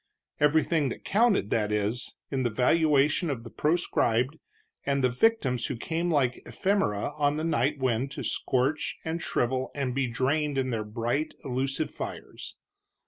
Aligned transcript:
Everything 0.39 0.89
that 0.89 1.05
counted, 1.05 1.51
that 1.51 1.71
is, 1.71 2.15
in 2.31 2.41
the 2.41 2.49
valuation 2.49 3.29
of 3.29 3.43
the 3.43 3.51
proscribed, 3.51 4.39
and 4.83 5.03
the 5.03 5.11
victims 5.11 5.67
who 5.67 5.75
came 5.77 6.09
like 6.09 6.41
ephemera 6.47 7.11
on 7.17 7.37
the 7.37 7.43
night 7.43 7.77
wind 7.77 8.09
to 8.09 8.23
scorch 8.23 8.97
and 9.05 9.21
shrivel 9.21 9.69
and 9.75 9.93
be 9.93 10.07
drained 10.07 10.57
in 10.57 10.71
their 10.71 10.83
bright, 10.83 11.35
illusive 11.45 11.91
fires. 11.91 12.55